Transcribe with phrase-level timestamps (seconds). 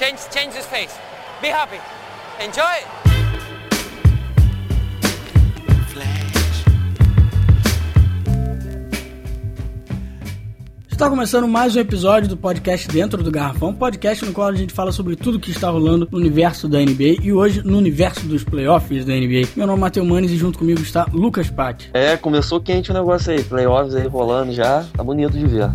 [0.00, 0.98] Change, change his face.
[1.42, 1.78] Be happy.
[2.42, 2.64] Enjoy.
[10.90, 14.72] Está começando mais um episódio do podcast Dentro do Garrafão, podcast no qual a gente
[14.72, 18.42] fala sobre tudo que está rolando no universo da NBA e hoje no universo dos
[18.42, 19.50] playoffs da NBA.
[19.54, 21.90] Meu nome é Matheus Manes e junto comigo está Lucas Patti.
[21.92, 25.70] É, começou quente o negócio aí, playoffs aí rolando já, tá bonito de ver.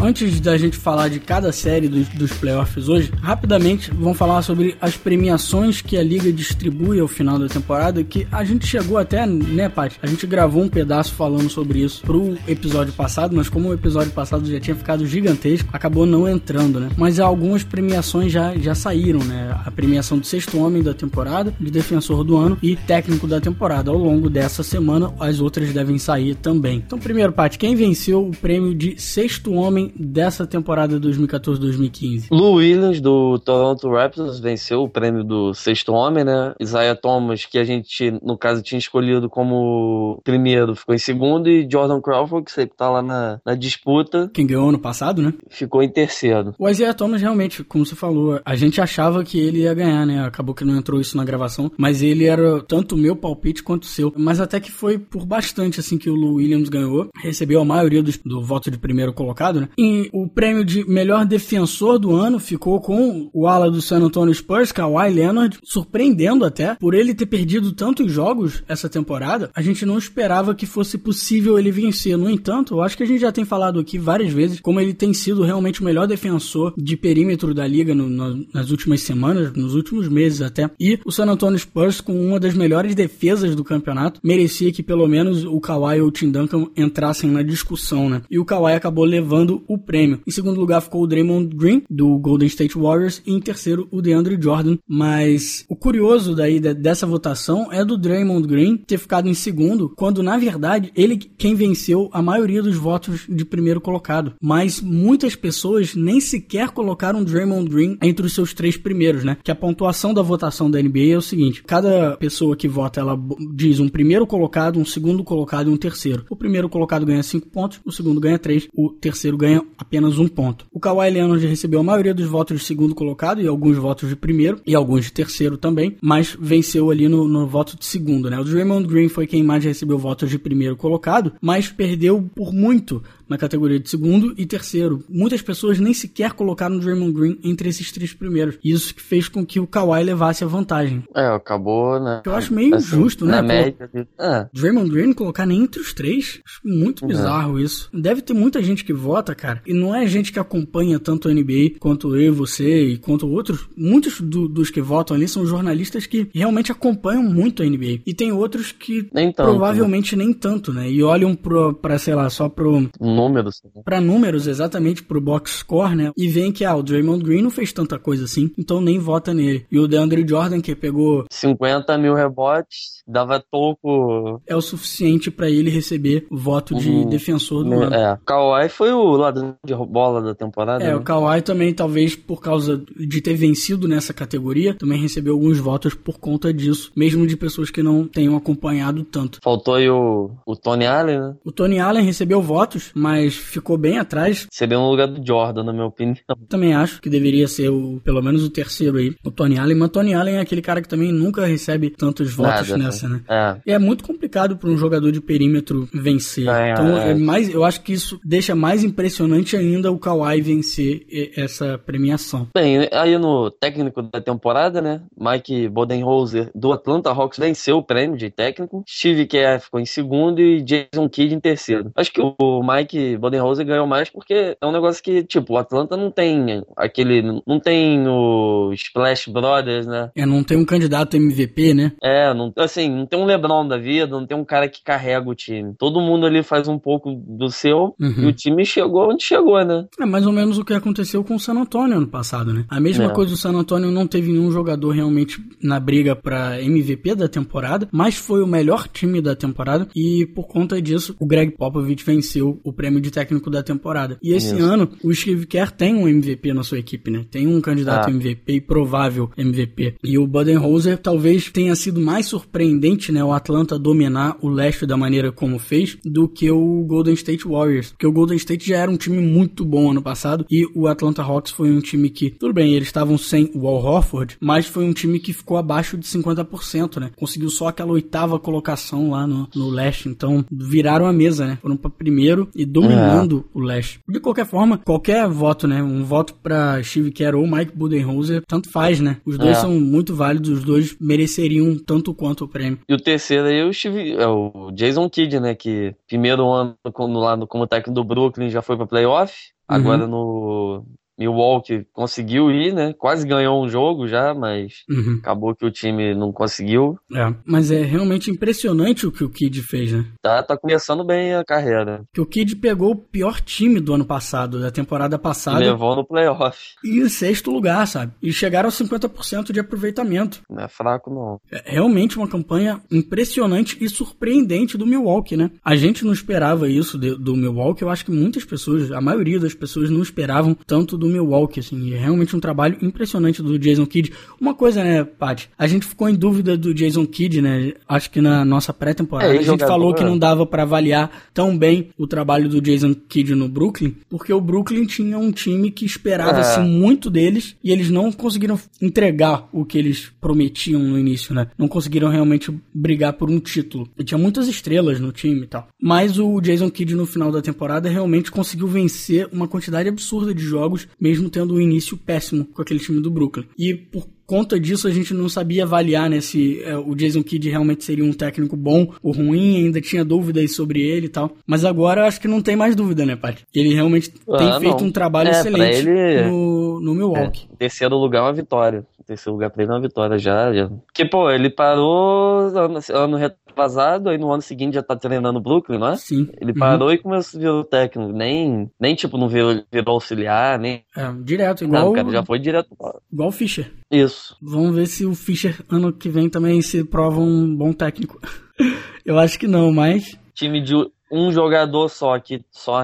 [0.00, 4.76] Antes da gente falar de cada série dos, dos playoffs hoje, rapidamente vamos falar sobre
[4.80, 9.26] as premiações que a liga distribui ao final da temporada, que a gente chegou até,
[9.26, 9.98] né, Paty?
[10.00, 14.12] A gente gravou um pedaço falando sobre isso pro episódio passado, mas como o episódio
[14.12, 16.90] passado já tinha ficado gigantesco, acabou não entrando, né?
[16.96, 19.60] Mas algumas premiações já, já saíram, né?
[19.66, 23.90] A premiação do sexto homem da temporada, de defensor do ano e técnico da temporada.
[23.90, 26.84] Ao longo dessa semana, as outras devem sair também.
[26.86, 32.28] Então, primeiro, Paty, quem venceu o prêmio de sexto homem dessa temporada 2014-2015?
[32.30, 36.54] Lou Williams, do Toronto Raptors, venceu o prêmio do sexto homem, né?
[36.60, 41.68] Isaiah Thomas, que a gente, no caso, tinha escolhido como primeiro, ficou em segundo, e
[41.70, 44.30] Jordan Crawford, que sempre tá lá na, na disputa.
[44.32, 45.34] Quem ganhou ano passado, né?
[45.48, 46.54] Ficou em terceiro.
[46.58, 50.24] O Isaiah Thomas, realmente, como você falou, a gente achava que ele ia ganhar, né?
[50.24, 53.84] Acabou que não entrou isso na gravação, mas ele era tanto o meu palpite quanto
[53.84, 54.12] o seu.
[54.16, 57.08] Mas até que foi por bastante, assim, que o Lou Williams ganhou.
[57.22, 59.68] Recebeu a maioria do, do voto de primeiro colocado, né?
[60.12, 64.72] O prêmio de melhor defensor do ano ficou com o ala do San Antonio Spurs,
[64.72, 69.50] Kawhi Leonard, surpreendendo até por ele ter perdido tantos jogos essa temporada.
[69.54, 72.16] A gente não esperava que fosse possível ele vencer.
[72.16, 74.92] No entanto, eu acho que a gente já tem falado aqui várias vezes como ele
[74.92, 79.52] tem sido realmente o melhor defensor de perímetro da liga no, no, nas últimas semanas,
[79.52, 80.68] nos últimos meses até.
[80.80, 85.06] E o San Antonio Spurs, com uma das melhores defesas do campeonato, merecia que pelo
[85.06, 88.22] menos o Kawhi ou o Tim Duncan entrassem na discussão, né?
[88.28, 90.20] E o Kawhi acabou levando o prêmio.
[90.26, 94.00] Em segundo lugar ficou o Draymond Green, do Golden State Warriors, e em terceiro o
[94.00, 94.78] DeAndre Jordan.
[94.88, 100.22] Mas o curioso daí dessa votação é do Draymond Green ter ficado em segundo, quando
[100.22, 104.34] na verdade ele quem venceu a maioria dos votos de primeiro colocado.
[104.40, 109.36] Mas muitas pessoas nem sequer colocaram Draymond Green entre os seus três primeiros, né?
[109.42, 113.18] Que a pontuação da votação da NBA é o seguinte: cada pessoa que vota ela
[113.54, 116.24] diz um primeiro colocado, um segundo colocado e um terceiro.
[116.30, 120.28] O primeiro colocado ganha cinco pontos, o segundo ganha três, o terceiro ganha apenas um
[120.28, 120.66] ponto.
[120.72, 124.16] O Kawhi Leonard recebeu a maioria dos votos de segundo colocado e alguns votos de
[124.16, 128.38] primeiro e alguns de terceiro também, mas venceu ali no, no voto de segundo, né?
[128.38, 133.02] O Draymond Green foi quem mais recebeu votos de primeiro colocado, mas perdeu por muito
[133.28, 135.04] na categoria de segundo e terceiro.
[135.08, 138.58] Muitas pessoas nem sequer colocaram o Draymond Green entre esses três primeiros.
[138.64, 141.04] Isso que fez com que o Kawhi levasse a vantagem.
[141.14, 142.22] É, acabou, né?
[142.24, 143.32] Eu acho meio assim, injusto, né?
[143.32, 143.90] Na média.
[144.18, 144.46] É.
[144.52, 146.40] Draymond Green colocar nem entre os três.
[146.44, 147.88] Acho muito bizarro isso.
[147.92, 149.62] Deve ter muita gente que vota, cara.
[149.66, 153.68] E não é gente que acompanha tanto a NBA quanto eu, você e quanto outros.
[153.76, 158.00] Muitos do, dos que votam ali são jornalistas que realmente acompanham muito a NBA.
[158.06, 160.24] E tem outros que nem tanto, provavelmente né?
[160.24, 160.90] nem tanto, né?
[160.90, 162.88] E olham pro, pra, sei lá, só pro.
[163.18, 163.60] Números.
[163.64, 163.82] Né?
[163.84, 166.12] Pra números, exatamente, pro box score, né?
[166.16, 169.34] E veem que, ah, o Draymond Green não fez tanta coisa assim, então nem vota
[169.34, 169.66] nele.
[169.70, 174.40] E o DeAndre Jordan, que pegou 50 mil rebotes, dava pouco.
[174.46, 177.08] É o suficiente para ele receber o voto de Uhum.
[177.08, 177.94] defensor do É, ano.
[177.94, 178.18] é.
[178.24, 180.82] Kawhi foi o ladrão de bola da temporada.
[180.84, 180.96] É, né?
[180.96, 185.94] o Kawhi também, talvez por causa de ter vencido nessa categoria, também recebeu alguns votos
[185.94, 189.38] por conta disso, mesmo de pessoas que não tenham acompanhado tanto.
[189.42, 191.34] Faltou aí o, o Tony Allen, né?
[191.44, 194.46] O Tony Allen recebeu votos, mas ficou bem atrás.
[194.50, 196.16] Seria no lugar do Jordan, na minha opinião.
[196.48, 199.76] Também acho que deveria ser o, pelo menos o terceiro aí, o Tony Allen.
[199.76, 203.08] Mas o Tony Allen é aquele cara que também nunca recebe tantos votos Nada, nessa,
[203.08, 203.20] né?
[203.28, 203.56] É.
[203.66, 206.48] E é muito complicado para um jogador de perímetro vencer.
[206.48, 207.10] É, então, é.
[207.10, 212.48] é mais, eu acho que isso deixa mais impressionante ainda o Kawhi vencer essa premiação.
[212.54, 215.02] Bem, aí no técnico da temporada, né?
[215.18, 218.82] Mike Bodenholzer do Atlanta Hawks venceu o prêmio de técnico.
[218.88, 221.90] Steve Kerr ficou em segundo e Jason Kidd em terceiro.
[221.96, 225.96] Acho que o Mike Bodenholzer ganhou mais porque é um negócio que, tipo, o Atlanta
[225.96, 227.22] não tem aquele.
[227.46, 230.10] Não tem o Splash Brothers, né?
[230.16, 231.92] É, não tem um candidato MVP, né?
[232.02, 235.28] É, não, assim, não tem um LeBron da vida, não tem um cara que carrega
[235.28, 235.74] o time.
[235.78, 238.22] Todo mundo ali faz um pouco do seu Uhum.
[238.22, 239.86] e o time chegou onde chegou, né?
[240.00, 242.64] É mais ou menos o que aconteceu com o San Antonio ano passado, né?
[242.68, 243.08] A mesma É.
[243.10, 247.88] coisa, o San Antonio não teve nenhum jogador realmente na briga pra MVP da temporada,
[247.92, 252.60] mas foi o melhor time da temporada e por conta disso o Greg Popovich venceu
[252.64, 254.18] o prêmio prêmio de técnico da temporada.
[254.22, 254.64] E esse Isso.
[254.64, 257.24] ano, o Steve Kerr tem um MVP na sua equipe, né?
[257.30, 258.10] Tem um candidato ah.
[258.10, 259.96] MVP e provável MVP.
[260.02, 263.22] E o Budenholzer talvez tenha sido mais surpreendente, né?
[263.22, 267.90] O Atlanta dominar o leste da maneira como fez, do que o Golden State Warriors.
[267.90, 271.22] Porque o Golden State já era um time muito bom ano passado e o Atlanta
[271.22, 274.84] Hawks foi um time que, tudo bem, eles estavam sem o Al Horford, mas foi
[274.84, 277.10] um time que ficou abaixo de 50%, né?
[277.16, 280.08] Conseguiu só aquela oitava colocação lá no, no leste.
[280.08, 281.58] Então, viraram a mesa, né?
[281.60, 283.58] Foram para primeiro e dominando é.
[283.58, 284.00] o leste.
[284.08, 285.82] De qualquer forma, qualquer voto, né?
[285.82, 289.18] Um voto para Steve Kerr ou Mike Budenholzer, tanto faz, né?
[289.24, 289.60] Os dois é.
[289.60, 292.78] são muito válidos, os dois mereceriam tanto quanto o prêmio.
[292.88, 295.54] E o terceiro aí é o, Steve, é o Jason Kidd, né?
[295.54, 299.34] Que primeiro ano como, lá, como técnico do Brooklyn já foi para playoff.
[299.70, 299.76] Uhum.
[299.76, 300.84] Agora no,
[301.18, 302.94] Milwaukee conseguiu ir, né?
[302.96, 305.18] Quase ganhou um jogo já, mas uhum.
[305.20, 306.98] acabou que o time não conseguiu.
[307.12, 310.04] É, mas é realmente impressionante o que o Kid fez, né?
[310.22, 312.04] Tá, tá começando bem a carreira.
[312.12, 315.58] Que o Kid pegou o pior time do ano passado, da temporada passada.
[315.58, 316.56] Levou no playoff.
[316.84, 318.12] E em sexto lugar, sabe?
[318.22, 320.42] E chegaram a 50% de aproveitamento.
[320.48, 321.40] Não é fraco, não.
[321.50, 325.50] É realmente uma campanha impressionante e surpreendente do Milwaukee, né?
[325.64, 327.82] A gente não esperava isso do Milwaukee.
[327.82, 331.60] Eu acho que muitas pessoas, a maioria das pessoas não esperavam tanto do do Milwaukee,
[331.60, 334.12] assim, é realmente um trabalho impressionante do Jason Kidd.
[334.40, 338.20] Uma coisa, né, Paty, a gente ficou em dúvida do Jason Kidd, né, acho que
[338.20, 342.06] na nossa pré-temporada é, a gente falou que não dava para avaliar tão bem o
[342.06, 346.62] trabalho do Jason Kidd no Brooklyn, porque o Brooklyn tinha um time que esperava-se é.
[346.62, 351.68] muito deles e eles não conseguiram entregar o que eles prometiam no início, né, não
[351.68, 353.88] conseguiram realmente brigar por um título.
[353.98, 355.68] E tinha muitas estrelas no time e tal.
[355.80, 360.42] Mas o Jason Kidd no final da temporada realmente conseguiu vencer uma quantidade absurda de
[360.42, 363.46] jogos mesmo tendo um início péssimo com aquele time do Brooklyn.
[363.58, 367.48] E por conta disso a gente não sabia avaliar né, se é, o Jason Kidd
[367.48, 371.32] realmente seria um técnico bom ou ruim, ainda tinha dúvidas sobre ele e tal.
[371.46, 373.36] Mas agora acho que não tem mais dúvida, né, pai?
[373.54, 376.28] Ele realmente ah, tem feito um trabalho é, excelente ele...
[376.28, 377.48] no, no Milwaukee.
[377.52, 378.86] É, terceiro lugar é uma vitória.
[379.06, 380.52] Terceiro lugar pra ele é uma vitória já.
[380.52, 380.68] já.
[380.68, 383.16] Porque, pô, ele parou ano, ano
[383.58, 385.96] retrasado, aí no ano seguinte já tá treinando Brooklyn, não é?
[385.96, 386.28] Sim.
[386.40, 386.58] Ele uhum.
[386.58, 388.12] parou e começou a virar técnico.
[388.12, 390.84] Nem, nem tipo, não virou, virou auxiliar, nem.
[390.96, 391.86] É, direto, igual.
[391.86, 392.68] Não, cara já foi direto.
[393.12, 393.72] Igual o Fischer.
[393.90, 394.36] Isso.
[394.40, 398.20] Vamos ver se o Fischer ano que vem também se prova um bom técnico.
[399.04, 400.18] Eu acho que não, mas.
[400.34, 400.74] Time de
[401.10, 402.82] um jogador só aqui, só.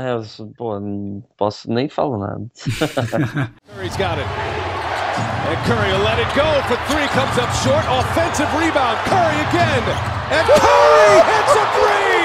[0.57, 2.47] Pô, não posso nem falar nada.
[3.77, 4.54] Curry's got it.
[5.47, 7.85] And Curry will let it go for three, comes up short.
[8.01, 8.97] Offensive rebound.
[9.05, 9.85] Curry again.
[10.33, 12.25] And Curry hits a three!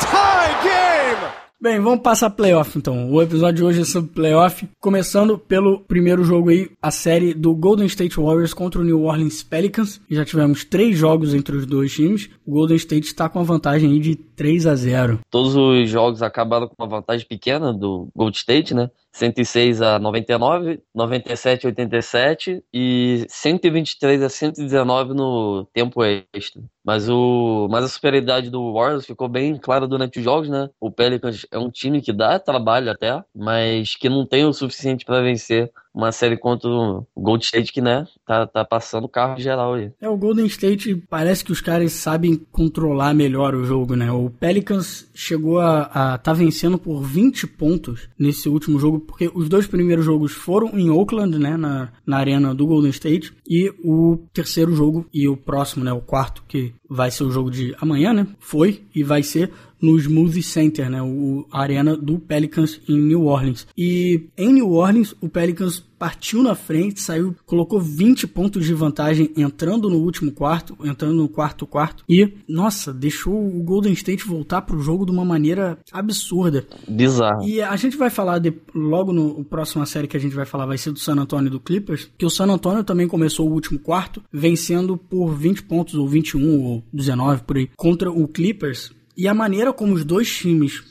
[0.00, 1.18] Tie game!
[1.60, 3.12] Bem, vamos passar playoff então.
[3.12, 7.54] O episódio de hoje é sobre playoff, começando pelo primeiro jogo aí, a série do
[7.54, 10.00] Golden State Warriors contra o New Orleans Pelicans.
[10.10, 12.30] Já tivemos três jogos entre os dois times.
[12.46, 15.20] O Golden State está com a vantagem aí de 3 a 0.
[15.30, 18.88] Todos os jogos acabaram com uma vantagem pequena do Golden State, né?
[19.12, 26.02] 106 a 99, 97 a 87 e 123 a 119 no tempo
[26.32, 26.62] extra.
[26.84, 30.70] Mas, o, mas a superioridade do Warriors ficou bem clara durante os jogos, né?
[30.80, 35.04] O Pelicans é um time que dá trabalho até, mas que não tem o suficiente
[35.04, 39.40] para vencer uma série contra o Golden State que, né, tá, tá passando o carro
[39.40, 39.90] geral aí.
[40.00, 44.10] É, o Golden State parece que os caras sabem controlar melhor o jogo, né?
[44.10, 49.48] O Pelicans chegou a, a tá vencendo por 20 pontos nesse último jogo, porque os
[49.48, 54.18] dois primeiros jogos foram em Oakland, né, na, na arena do Golden State, e o
[54.32, 58.12] terceiro jogo e o próximo, né, o quarto, que vai ser o jogo de amanhã,
[58.12, 59.50] né, foi e vai ser
[59.80, 63.66] no Smoothie Center, né, o, a arena do Pelicans em New Orleans.
[63.76, 69.30] E em New Orleans, o Pelicans partiu na frente, saiu, colocou 20 pontos de vantagem
[69.36, 74.62] entrando no último quarto, entrando no quarto quarto e, nossa, deixou o Golden State voltar
[74.62, 76.66] pro jogo de uma maneira absurda.
[76.88, 77.46] Bizarro.
[77.46, 80.64] E a gente vai falar de, logo no próxima série que a gente vai falar
[80.64, 83.52] vai ser do San Antonio e do Clippers, que o San Antonio também começou o
[83.52, 88.90] último quarto vencendo por 20 pontos ou 21 ou 19 por aí contra o Clippers
[89.20, 90.82] e a maneira como os dois times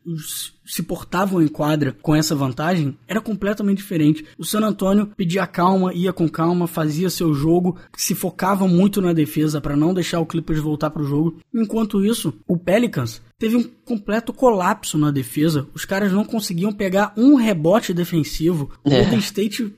[0.63, 4.23] se portavam em quadra com essa vantagem era completamente diferente.
[4.37, 9.13] O San Antonio pedia calma, ia com calma, fazia seu jogo, se focava muito na
[9.13, 11.39] defesa para não deixar o Clippers voltar para o jogo.
[11.51, 15.67] Enquanto isso, o Pelicans teve um completo colapso na defesa.
[15.73, 18.69] Os caras não conseguiam pegar um rebote defensivo.
[18.83, 19.01] O é.
[19.01, 19.73] Golden State,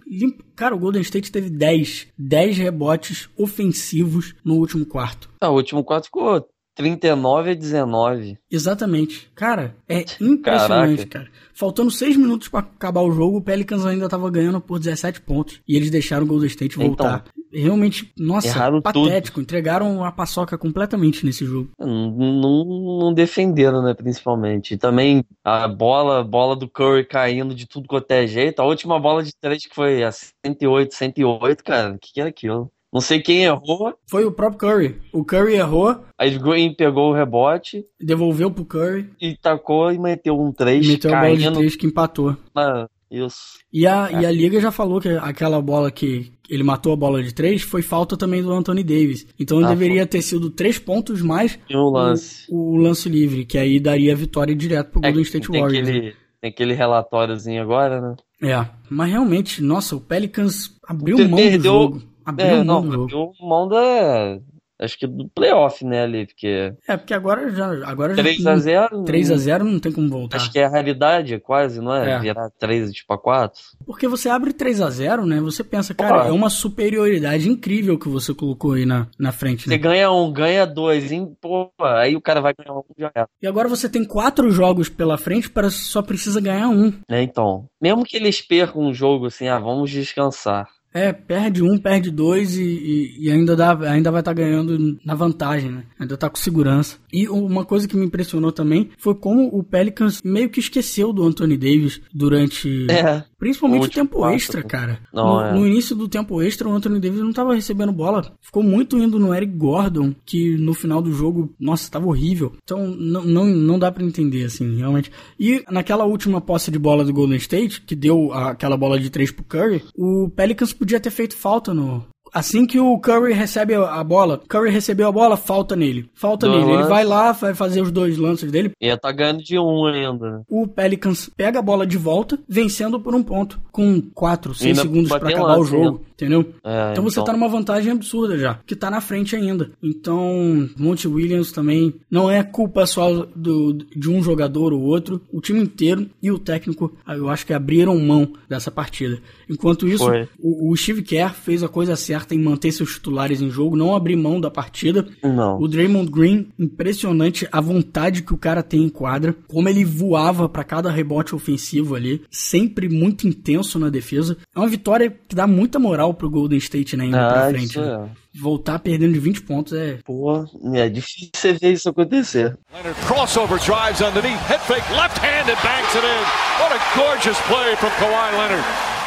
[0.58, 5.30] cara, o Golden State teve 10, 10 rebotes ofensivos no último quarto.
[5.40, 8.38] Ah, o último quarto ficou 39 a 19.
[8.50, 9.32] Exatamente.
[9.36, 11.30] Cara, é impressionante, Caraca.
[11.30, 11.32] cara.
[11.54, 15.62] Faltando 6 minutos para acabar o jogo, o Pelicans ainda tava ganhando por 17 pontos.
[15.68, 17.24] E eles deixaram o Golden State então, voltar.
[17.28, 19.36] Então, Realmente, nossa, Erraram patético.
[19.36, 19.44] Tudo.
[19.44, 21.70] Entregaram a paçoca completamente nesse jogo.
[21.78, 22.66] Não, não,
[23.00, 24.74] não defenderam, né, principalmente.
[24.74, 28.62] E também a bola, bola do Curry caindo de tudo quanto é jeito.
[28.62, 32.30] A última bola de três que foi a 108, 108, cara, o que, que era
[32.30, 32.72] aquilo?
[32.92, 33.94] Não sei quem errou.
[34.06, 35.02] Foi o próprio Curry.
[35.14, 36.04] O Curry errou.
[36.18, 37.86] Aí o Green pegou o rebote.
[38.00, 39.10] Devolveu pro Curry.
[39.20, 40.86] E tacou e meteu um 3.
[40.86, 42.36] Meteu a bola de 3 que empatou.
[42.54, 43.60] Ah, isso.
[43.72, 44.22] E a, é.
[44.22, 47.62] e a Liga já falou que aquela bola que ele matou a bola de 3
[47.62, 49.26] foi falta também do Anthony Davis.
[49.40, 50.08] Então ah, deveria foi.
[50.08, 52.46] ter sido 3 pontos mais um lance.
[52.50, 55.62] O, o, lance livre, que aí daria a vitória direto pro é, Golden State tem
[55.62, 55.88] Warriors.
[55.88, 58.16] Aquele, tem aquele relatóriozinho agora, né?
[58.42, 62.11] É, mas realmente, nossa, o Pelicans abriu mão perdeu, do jogo.
[62.26, 63.34] Abriu é, mão não, do jogo.
[63.40, 64.40] Mão da,
[64.82, 66.74] acho que do playoff, né, ali, porque...
[66.88, 67.88] É, porque agora já...
[67.88, 70.38] Agora 3 a 0 3 a 0 não tem como voltar.
[70.38, 72.12] Acho que é a realidade, quase, não é?
[72.12, 72.20] é.
[72.20, 73.62] Virar 3 tipo a 4.
[73.86, 78.10] Porque você abre 3 a 0 né, você pensa, cara, é uma superioridade incrível que
[78.10, 79.76] você colocou aí na, na frente, né?
[79.76, 81.36] Você ganha um, ganha dois, hein?
[81.40, 83.26] Pô, aí o cara vai ganhar um já é.
[83.42, 86.92] E agora você tem quatro jogos pela frente, para só precisa ganhar um.
[87.08, 87.68] É, então.
[87.80, 90.68] Mesmo que eles percam um jogo assim, ah, vamos descansar.
[90.94, 95.00] É, perde um, perde dois e, e, e ainda, dá, ainda vai estar tá ganhando
[95.06, 95.84] na vantagem, né?
[95.98, 96.98] Ainda tá com segurança.
[97.12, 101.24] E uma coisa que me impressionou também foi como o Pelicans meio que esqueceu do
[101.24, 102.88] Anthony Davis durante.
[102.90, 103.24] É.
[103.38, 105.00] Principalmente o tempo extra, cara.
[105.12, 105.54] Não, no, é.
[105.54, 108.34] no, início do tempo extra, o Anthony Davis não tava recebendo bola.
[108.40, 112.54] Ficou muito indo no Eric Gordon, que no final do jogo, nossa, tava horrível.
[112.64, 115.12] Então não, não, não dá para entender, assim, realmente.
[115.40, 119.32] E naquela última posse de bola do Golden State, que deu aquela bola de três
[119.32, 124.04] pro Curry, o Pelicans podia ter feito falta no, Assim que o Curry recebe a
[124.04, 126.10] bola, Curry recebeu a bola, falta nele.
[126.14, 126.72] Falta nele.
[126.72, 128.72] Ele vai lá, vai fazer os dois lances dele.
[128.80, 130.32] E tá ganhando de um ainda.
[130.32, 130.42] Né?
[130.50, 135.10] O Pelicans pega a bola de volta, vencendo por um ponto, com 4, 6 segundos
[135.10, 135.98] para acabar lance, o jogo.
[136.00, 136.06] Né?
[136.22, 136.54] Entendeu?
[136.64, 137.26] É, então você então...
[137.26, 139.72] tá numa vantagem absurda já, que tá na frente ainda.
[139.82, 145.42] Então, Monte Williams também não é culpa só do, de um jogador ou outro, o
[145.42, 149.20] time inteiro e o técnico, eu acho que abriram mão dessa partida.
[149.50, 150.08] Enquanto isso,
[150.40, 153.96] o, o, Steve Kerr fez a coisa certa em manter seus titulares em jogo, não
[153.96, 155.08] abrir mão da partida.
[155.24, 155.60] Não.
[155.60, 160.48] O Draymond Green, impressionante a vontade que o cara tem em quadra, como ele voava
[160.48, 164.38] para cada rebote ofensivo ali, sempre muito intenso na defesa.
[164.56, 167.80] É uma vitória que dá muita moral pro Golden State, né, indo ah, pra frente.
[167.80, 167.88] Né?
[167.88, 168.22] É.
[168.40, 170.00] Voltar perdendo de 20 pontos é.
[170.06, 172.58] Pô, é difícil você ver isso acontecer.
[172.74, 176.24] Leonard crossover drives underneath, head fake, left hand and banks it in.
[176.62, 179.01] What a gorgeous play from Kawhi Leonard.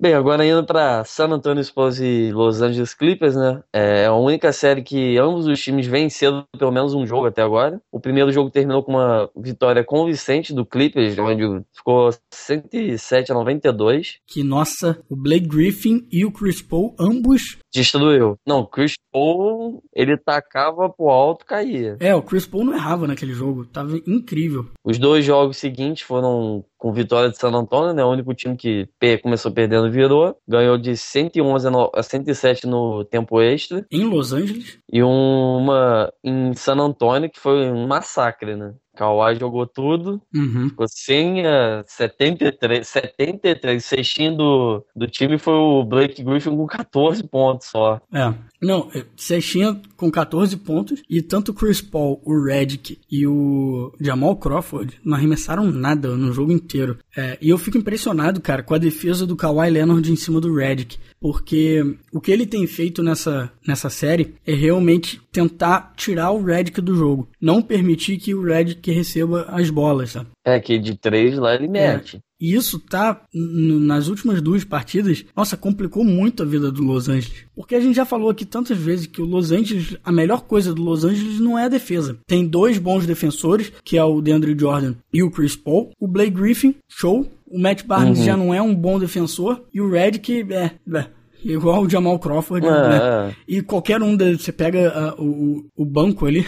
[0.00, 3.62] Bem, agora indo para San Antonio Spurs e Los Angeles Clippers, né?
[3.72, 7.80] É a única série que ambos os times vencendo pelo menos um jogo até agora.
[7.92, 14.18] O primeiro jogo terminou com uma vitória convincente do Clippers, onde ficou 107 a 92.
[14.26, 18.36] Que nossa, o Blake Griffin e o Chris Paul ambos destruiu.
[18.46, 21.96] Não, o Chris Paul, ele tacava pro alto, caía.
[22.00, 24.66] É, o Chris Paul não errava naquele jogo, tava incrível.
[24.84, 28.04] Os dois jogos seguintes foram com vitória de San Antonio, né?
[28.04, 28.88] O único time que
[29.22, 30.36] começou perdendo virou.
[30.46, 33.86] Ganhou de 111 a 107 no tempo extra.
[33.90, 34.78] Em Los Angeles.
[34.92, 38.74] E uma em San Antonio, que foi um massacre, né?
[38.94, 40.68] Kawhi jogou tudo, uhum.
[40.68, 43.84] ficou sem uh, 73, 73.
[43.84, 48.00] Cestinho do, do time foi o Blake Griffin com 14 pontos só.
[48.12, 48.32] É.
[48.64, 49.04] Não, é,
[49.96, 55.16] com 14 pontos e tanto o Chris Paul, o Redick e o Jamal Crawford não
[55.16, 56.98] arremessaram nada no jogo inteiro.
[57.16, 60.54] É, e eu fico impressionado, cara, com a defesa do Kawhi Leonard em cima do
[60.54, 66.42] Redick, porque o que ele tem feito nessa, nessa série é realmente tentar tirar o
[66.42, 70.28] Redick do jogo, não permitir que o Redick receba as bolas, sabe?
[70.44, 72.20] É, que de três lá ele mete.
[72.40, 77.44] E isso tá nas últimas duas partidas, nossa, complicou muito a vida do Los Angeles.
[77.54, 80.74] Porque a gente já falou aqui tantas vezes que o Los Angeles, a melhor coisa
[80.74, 82.18] do Los Angeles não é a defesa.
[82.26, 85.90] Tem dois bons defensores, que é o DeAndre Jordan e o Chris Paul.
[85.98, 87.26] O Blake Griffin, show.
[87.46, 88.24] O Matt Barnes uhum.
[88.24, 89.62] já não é um bom defensor.
[89.72, 91.06] E o Redick, é, é
[91.44, 92.66] igual o Jamal Crawford.
[92.66, 92.98] É, né?
[92.98, 93.34] É.
[93.46, 96.46] E qualquer um, de, você pega uh, o, o banco ali,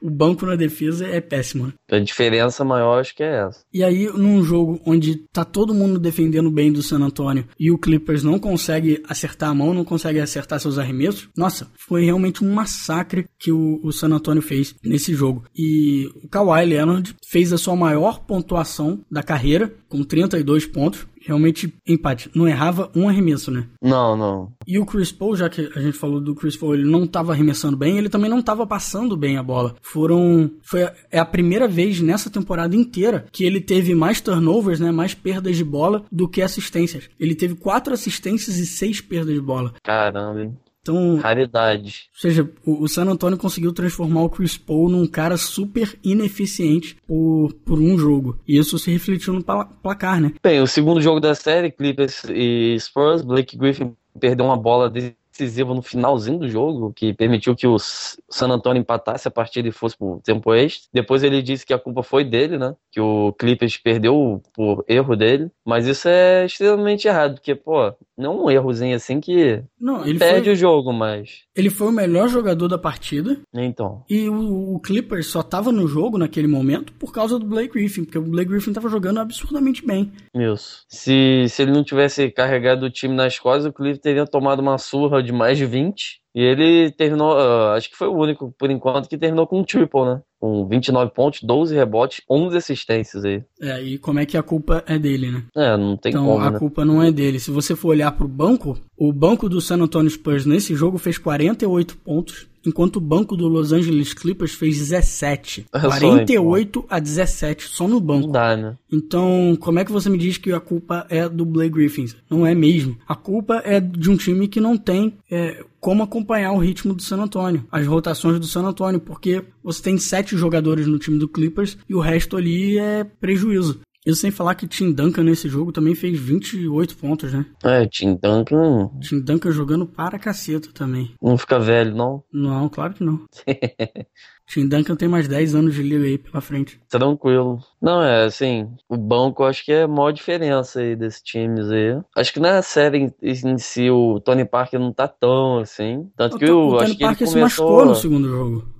[0.00, 1.66] o banco na defesa é péssimo.
[1.66, 1.72] Né?
[1.90, 3.60] A diferença maior acho que é essa.
[3.72, 7.78] E aí, num jogo onde tá todo mundo defendendo bem do San Antonio e o
[7.78, 12.52] Clippers não consegue acertar a mão, não consegue acertar seus arremessos, nossa, foi realmente um
[12.52, 15.44] massacre que o, o San Antonio fez nesse jogo.
[15.54, 21.74] E o Kawhi Leonard fez a sua maior pontuação da carreira, com 32 pontos realmente
[21.86, 22.30] empate.
[22.34, 23.66] Não errava um arremesso, né?
[23.82, 24.52] Não, não.
[24.66, 27.32] E o Chris Paul, já que a gente falou do Chris Paul, ele não estava
[27.32, 29.74] arremessando bem, ele também não estava passando bem a bola.
[29.82, 30.50] Foram.
[30.62, 34.90] Foi a, é a primeira vez nessa temporada inteira que ele teve mais turnovers, né?
[34.90, 37.10] Mais perdas de bola do que assistências.
[37.18, 39.74] Ele teve quatro assistências e seis perdas de bola.
[39.82, 40.56] Caramba, hein?
[40.92, 42.04] Então, Raridade.
[42.14, 46.96] ou seja, o, o San Antonio conseguiu transformar o Chris Paul num cara super ineficiente
[47.06, 48.38] por, por um jogo.
[48.46, 50.32] E isso se refletiu no pla- placar, né?
[50.42, 55.74] Bem, o segundo jogo da série, Clippers e Spurs, Blake Griffin perdeu uma bola decisiva
[55.74, 59.96] no finalzinho do jogo, que permitiu que o San Antonio empatasse a partida e fosse
[59.96, 60.88] pro tempo extra.
[60.92, 62.74] Depois ele disse que a culpa foi dele, né?
[62.90, 65.50] Que o Clippers perdeu por erro dele.
[65.64, 70.44] Mas isso é extremamente errado, porque, pô, não um errozinho assim que Não, ele perde
[70.44, 71.42] foi, o jogo, mas.
[71.54, 73.38] ele foi o melhor jogador da partida.
[73.54, 74.04] Então.
[74.08, 78.04] E o, o Clippers só tava no jogo naquele momento por causa do Blake Griffin,
[78.04, 80.12] porque o Blake Griffin tava jogando absurdamente bem.
[80.34, 80.84] Isso.
[80.88, 84.78] Se, se ele não tivesse carregado o time nas costas, o Clippers teria tomado uma
[84.78, 86.20] surra de mais de 20.
[86.36, 89.64] E ele terminou, ah, acho que foi o único, por enquanto, que terminou com um
[89.64, 90.20] triple, né?
[90.38, 93.42] Com 29 pontos, 12 rebotes, 11 assistências aí.
[93.58, 95.44] É, e como é que a culpa é dele, né?
[95.56, 96.58] É, não tem Então como, a né?
[96.58, 97.40] culpa não é dele.
[97.40, 101.16] Se você for olhar pro banco, o banco do San Antonio Spurs nesse jogo fez
[101.16, 105.66] 48 pontos, enquanto o banco do Los Angeles Clippers fez 17.
[105.72, 108.28] É só, 48 a 17 só no Não banco.
[108.32, 108.76] dá, né?
[108.92, 112.06] Então, como é que você me diz que a culpa é do Blake Griffin?
[112.30, 112.96] Não é mesmo.
[113.06, 117.02] A culpa é de um time que não tem é, como acompanhar o ritmo do
[117.02, 121.28] San Antonio, as rotações do San Antonio, porque você tem sete jogadores no time do
[121.28, 123.80] Clippers e o resto ali é prejuízo.
[124.06, 127.44] Isso sem falar que Tim Duncan nesse jogo também fez 28 pontos, né?
[127.64, 131.12] É, Tim Duncan Tim Duncan jogando para caceta também.
[131.20, 132.22] não fica velho, não.
[132.32, 133.24] Não, claro que não.
[134.46, 136.80] Tim Duncan tem mais 10 anos de liga aí pela frente.
[136.88, 137.58] Tranquilo.
[137.82, 142.00] Não, é assim, o banco acho que é a maior diferença aí desses times aí.
[142.16, 146.08] Acho que na série em, em si o Tony Parker não tá tão assim.
[146.16, 147.66] Tanto que o, eu o Tony acho que ele Parker se começou...
[147.66, 148.76] machucou no segundo jogo.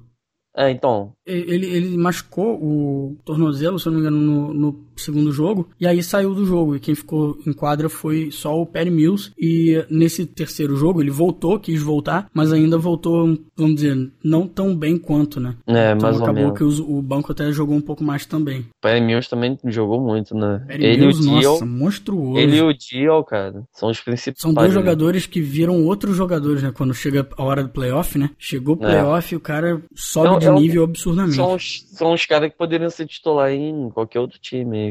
[0.56, 5.32] É, então, Ele, ele machucou o tornozelo, se eu não me engano, no, no segundo
[5.32, 6.76] jogo, e aí saiu do jogo.
[6.76, 9.30] E quem ficou em quadra foi só o Perry Mills.
[9.38, 14.76] E nesse terceiro jogo ele voltou, quis voltar, mas ainda voltou, vamos dizer, não tão
[14.76, 15.54] bem quanto, né?
[15.66, 18.60] é, Então mais ou acabou que os- o banco até jogou um pouco mais também.
[18.60, 20.62] O Perry Mills também jogou muito, né?
[20.66, 22.38] Perry ele Mills, e o nossa, Dio, monstruoso.
[22.38, 24.40] ele e o Dio, cara, são os principais.
[24.40, 24.74] São dois né?
[24.74, 26.72] jogadores que viram outros jogadores, né?
[26.74, 28.30] Quando chega a hora do playoff, né?
[28.38, 28.86] Chegou o É.
[28.90, 31.36] playoff e o cara sobe Não, de é nível absurdamente.
[31.36, 34.86] São os, são os caras que poderiam ser titular em qualquer outro time.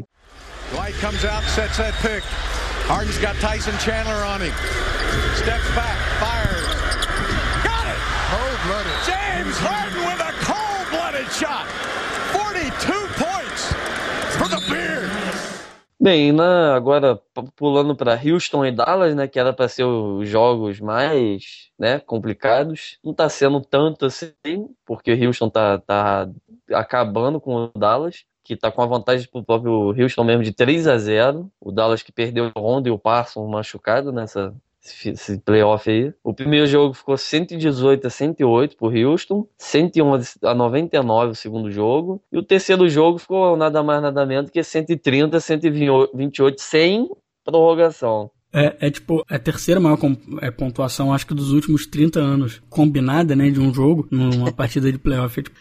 [0.75, 2.21] Dwight comes out, sets that pick.
[2.83, 4.51] Harden's got Tyson Chandler on him.
[5.39, 6.67] Steps back, fires.
[7.63, 7.99] Got it!
[8.27, 8.91] Cold-blooded.
[9.07, 11.63] James Harden with a cold-blooded shot.
[12.35, 12.75] 42
[13.15, 13.71] points
[14.35, 15.07] for the Beard.
[15.97, 17.21] Bem, né, agora
[17.55, 22.99] pulando para Houston e Dallas, né, que era para ser os jogos mais, né, complicados,
[23.01, 24.33] não tá sendo tanto assim,
[24.85, 26.27] porque Houston tá, tá
[26.73, 30.87] acabando com o Dallas, que tá com a vantagem pro próprio Houston mesmo de 3
[30.87, 31.51] a 0.
[31.59, 34.53] O Dallas que perdeu o Rondo e o Parson machucado nessa
[34.85, 36.13] esse playoff aí.
[36.23, 42.21] O primeiro jogo ficou 118 a 108 pro Houston, 101 a 99 o segundo jogo,
[42.31, 47.09] e o terceiro jogo ficou nada mais nada menos que 130 a 128 sem
[47.43, 48.29] prorrogação.
[48.55, 49.99] É, é tipo a terceira maior
[50.41, 54.91] é, pontuação, acho que dos últimos 30 anos, combinada, né, de um jogo, numa partida
[54.91, 55.39] de playoff.
[55.39, 55.59] É, tipo,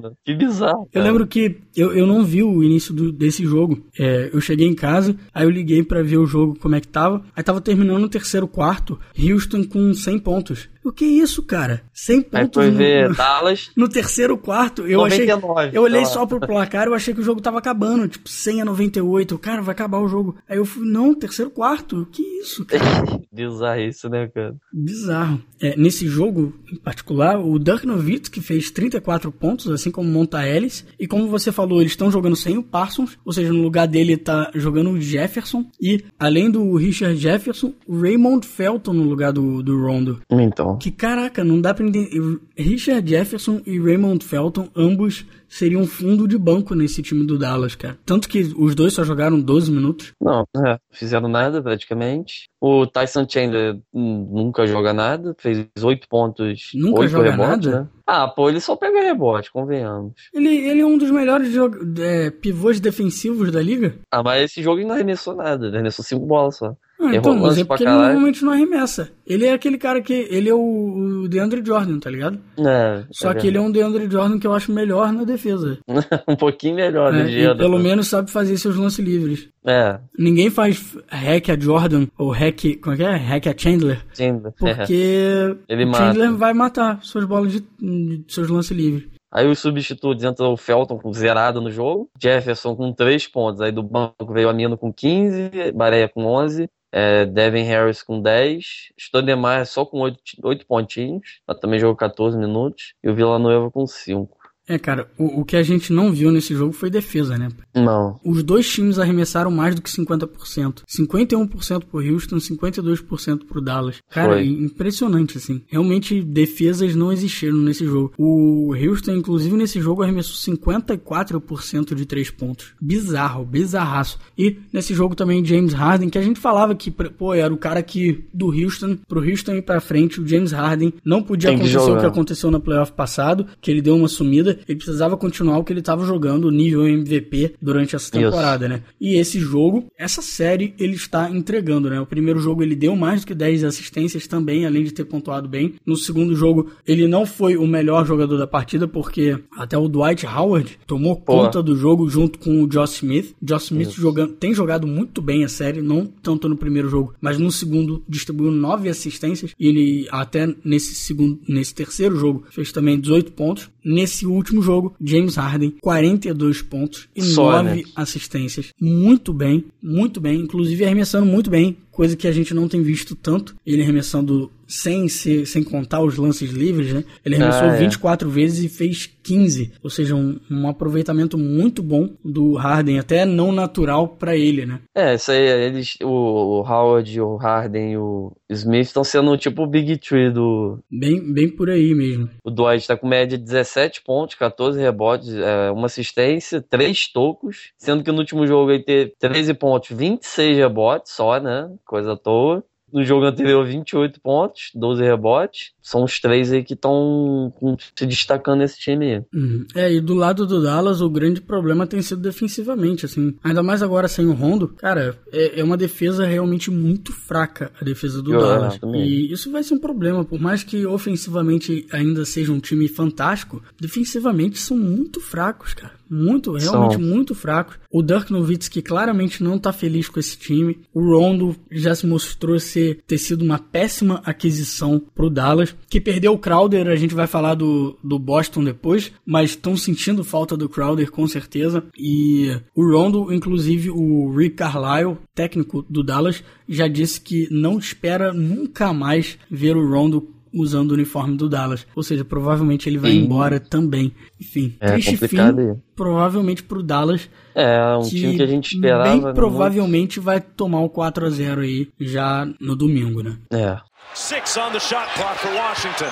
[0.00, 0.10] né?
[0.24, 0.82] Que bizarro.
[0.84, 1.04] eu cara.
[1.06, 3.84] lembro que eu, eu não vi o início do- desse jogo.
[3.98, 6.88] É, eu cheguei em casa, aí eu liguei pra ver o jogo como é que
[6.88, 7.22] tava.
[7.36, 10.68] Aí tava terminando o terceiro quarto, Houston com 100 pontos.
[10.90, 11.82] O que é isso, cara?
[11.94, 14.86] 100 Aí pontos foi no, ver no- Dallas, no terceiro quarto.
[14.86, 18.08] Eu achei 99, Eu olhei só pro placar, eu achei que o jogo tava acabando,
[18.08, 19.38] tipo 100 a 98.
[19.38, 20.36] Cara, vai acabar o jogo.
[20.48, 22.06] Aí eu fui, não, terceiro quarto.
[22.10, 22.82] Que isso, cara?
[23.32, 24.54] bizarro isso, né, cara?
[24.72, 25.40] Bizarro.
[25.62, 30.46] É, nesse jogo, em particular, o Dirk Nowitzki fez 34 pontos, assim como o Monta
[30.46, 30.84] Ellis.
[30.98, 34.16] E como você falou, eles estão jogando sem o Parsons, ou seja, no lugar dele
[34.16, 35.64] tá jogando o Jefferson.
[35.80, 40.20] E, além do Richard Jefferson, o Raymond Felton no lugar do, do Rondo.
[40.30, 42.10] Então, Que caraca, não dá pra entender.
[42.56, 47.98] Richard Jefferson e Raymond Felton, ambos seriam fundo de banco nesse time do Dallas, cara.
[48.06, 50.12] Tanto que os dois só jogaram 12 minutos.
[50.20, 52.48] não, é, fizeram nada praticamente.
[52.60, 57.80] O Tyson Chandler nunca joga nada, fez 8 pontos, Nunca 8 joga rebotes, nada?
[57.82, 57.88] né?
[58.06, 60.12] Ah, pô, ele só pega rebote, convenhamos.
[60.32, 61.52] Ele, ele é um dos melhores
[62.00, 63.94] é, pivôs defensivos da liga.
[64.10, 66.74] Ah, mas esse jogo ele não arremessou nada, ele arremessou 5 bolas só.
[67.00, 69.10] Ah, então, mas é porque ele normalmente não arremessa.
[69.26, 70.12] Ele é aquele cara que.
[70.12, 72.38] Ele é o, o DeAndre Jordan, tá ligado?
[72.58, 73.04] É.
[73.10, 75.78] Só é que ele é um DeAndre Jordan que eu acho melhor na defesa.
[76.28, 77.54] um pouquinho melhor, é, né?
[77.54, 79.48] Pelo menos sabe fazer seus lances livres.
[79.64, 79.98] É.
[80.18, 82.78] Ninguém faz hack a Jordan ou hack.
[82.82, 83.16] Como é que é?
[83.16, 84.04] Hack a Chandler.
[84.12, 84.52] Chandler.
[84.58, 85.72] Porque é.
[85.72, 89.08] ele Chandler vai matar suas bolas de, de seus lances livres.
[89.32, 93.70] Aí os substitutos entra o Felton com zerado no jogo, Jefferson com 3 pontos, aí
[93.70, 98.92] do banco veio o Amino com 15, Bareia com 11, é, Devin Harris com 10,
[98.98, 103.86] Stoudemire só com 8, 8 pontinhos, mas também jogou 14 minutos, e o Villanueva com
[103.86, 104.39] 5.
[104.70, 107.48] É, cara, o, o, que a gente não viu nesse jogo foi defesa, né?
[107.74, 108.20] Não.
[108.24, 110.82] Os dois times arremessaram mais do que 50%.
[110.88, 113.96] 51% pro Houston, 52% pro Dallas.
[114.08, 114.46] Cara, foi.
[114.46, 115.60] impressionante, assim.
[115.66, 118.12] Realmente, defesas não existiram nesse jogo.
[118.16, 122.72] O Houston, inclusive, nesse jogo arremessou 54% de três pontos.
[122.80, 124.20] Bizarro, bizarraço.
[124.38, 127.82] E nesse jogo também, James Harden, que a gente falava que, pô, era o cara
[127.82, 131.98] que do Houston, pro Houston ir pra frente, o James Harden não podia acontecer o
[131.98, 135.72] que aconteceu no playoff passado, que ele deu uma sumida ele precisava continuar o que
[135.72, 138.74] ele estava jogando, o nível MVP, durante essa temporada, Isso.
[138.74, 138.82] né?
[139.00, 142.00] E esse jogo, essa série, ele está entregando, né?
[142.00, 145.48] O primeiro jogo ele deu mais do que 10 assistências também, além de ter pontuado
[145.48, 145.74] bem.
[145.84, 150.26] No segundo jogo, ele não foi o melhor jogador da partida, porque até o Dwight
[150.26, 151.34] Howard tomou Pô.
[151.34, 153.34] conta do jogo junto com o Josh Smith.
[153.42, 157.38] Josh Smith jogando, tem jogado muito bem a série, não tanto no primeiro jogo, mas
[157.38, 159.54] no segundo distribuiu nove assistências.
[159.58, 163.70] E ele até nesse segundo, nesse terceiro jogo fez também 18 pontos.
[163.84, 167.82] Nesse último jogo, James Harden, 42 pontos e Só, 9 né?
[167.96, 168.72] assistências.
[168.80, 170.40] Muito bem, muito bem.
[170.40, 173.54] Inclusive arremessando muito bem, coisa que a gente não tem visto tanto.
[173.66, 177.04] Ele arremessando sem, ser, sem contar os lances livres, né?
[177.24, 177.78] Ele arremessou ah, é.
[177.78, 179.72] 24 vezes e fez 15.
[179.82, 184.80] Ou seja, um, um aproveitamento muito bom do Harden, até não natural para ele, né?
[184.94, 189.62] É, isso aí, eles, o, o Howard, o Harden e o Smith estão sendo tipo
[189.62, 190.78] o Big Tree do.
[190.90, 192.30] Bem, bem por aí mesmo.
[192.44, 197.72] O Dwight tá com média de 17 pontos, 14 rebotes, é, uma assistência, 3 tocos,
[197.76, 201.70] sendo que no último jogo ele teve 13 pontos, 26 rebotes só, né?
[201.84, 202.64] Coisa à toa.
[202.92, 205.72] No jogo anterior, 28 pontos, 12 rebotes.
[205.82, 207.52] São os três aí que estão
[207.94, 209.22] se destacando nesse time aí.
[209.34, 209.66] Uhum.
[209.74, 213.34] É, e do lado do Dallas, o grande problema tem sido defensivamente, assim.
[213.42, 214.68] Ainda mais agora sem o Rondo.
[214.68, 218.78] Cara, é, é uma defesa realmente muito fraca, a defesa do Eu, Dallas.
[218.94, 220.24] E isso vai ser um problema.
[220.24, 225.99] Por mais que ofensivamente ainda seja um time fantástico, defensivamente são muito fracos, cara.
[226.10, 227.02] Muito, realmente São.
[227.02, 227.78] muito fracos.
[227.90, 230.78] O Dirk Nowitzki claramente não tá feliz com esse time.
[230.92, 235.74] O Rondo já se mostrou ser, ter sido uma péssima aquisição pro Dallas.
[235.88, 240.24] Que perdeu o Crowder, a gente vai falar do, do Boston depois, mas estão sentindo
[240.24, 241.84] falta do Crowder com certeza.
[241.96, 248.32] E o Rondo, inclusive o Rick Carlisle, técnico do Dallas, já disse que não espera
[248.32, 251.86] nunca mais ver o Rondo usando o uniforme do Dallas.
[251.94, 253.24] Ou seja, provavelmente ele vai Sim.
[253.24, 254.12] embora também.
[254.40, 255.56] Enfim, é triste complicado.
[255.56, 257.28] fim, provavelmente pro Dallas.
[257.54, 259.10] É, um que time que a gente esperava.
[259.10, 260.26] Bem né, provavelmente muito.
[260.26, 263.38] vai tomar o 4 a 0 aí já no domingo, né?
[263.50, 263.78] É.
[264.14, 266.10] Six on the shot clock for Washington.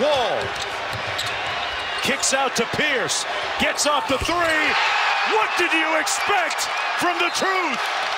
[0.00, 0.80] Wall
[2.02, 3.24] kicks out to Pierce,
[3.60, 4.66] gets off the three.
[5.32, 6.66] What did you expect
[6.98, 8.09] from the truth?